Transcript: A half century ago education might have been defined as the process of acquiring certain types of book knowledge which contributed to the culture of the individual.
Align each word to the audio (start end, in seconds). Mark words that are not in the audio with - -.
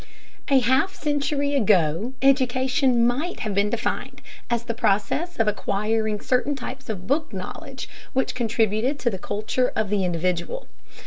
A 0.47 0.57
half 0.61 0.95
century 0.95 1.53
ago 1.53 2.15
education 2.23 3.05
might 3.05 3.41
have 3.41 3.53
been 3.53 3.69
defined 3.69 4.23
as 4.49 4.63
the 4.63 4.73
process 4.73 5.37
of 5.37 5.47
acquiring 5.47 6.21
certain 6.21 6.55
types 6.55 6.89
of 6.89 7.05
book 7.05 7.31
knowledge 7.31 7.87
which 8.13 8.33
contributed 8.33 8.97
to 8.97 9.11
the 9.11 9.19
culture 9.19 9.71
of 9.75 9.91
the 9.91 10.03
individual. 10.03 10.65